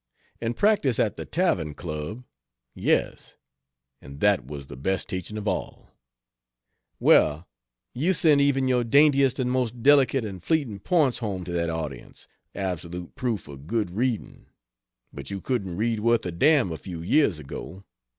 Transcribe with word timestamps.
And 0.41 0.57
practice 0.57 0.97
at 0.97 1.15
the 1.15 1.25
Tavern 1.27 1.75
Club? 1.75 2.23
yes; 2.73 3.35
and 4.01 4.19
that 4.19 4.47
was 4.47 4.65
the 4.65 4.75
best 4.75 5.07
teaching 5.07 5.37
of 5.37 5.47
all: 5.47 5.91
Well, 6.99 7.47
you 7.93 8.13
sent 8.13 8.41
even 8.41 8.67
your 8.67 8.83
daintiest 8.83 9.37
and 9.37 9.51
most 9.51 9.83
delicate 9.83 10.25
and 10.25 10.43
fleeting 10.43 10.79
points 10.79 11.19
home 11.19 11.43
to 11.43 11.51
that 11.51 11.69
audience 11.69 12.27
absolute 12.55 13.13
proof 13.13 13.47
of 13.47 13.67
good 13.67 13.91
reading. 13.91 14.47
But 15.13 15.29
you 15.29 15.39
couldn't 15.39 15.77
read 15.77 15.99
worth 15.99 16.25
a 16.25 16.31
damn 16.31 16.71
a 16.71 16.79
few 16.79 17.03
years 17.03 17.37
ago. 17.37 17.83